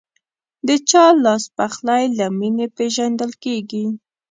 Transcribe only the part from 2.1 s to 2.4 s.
له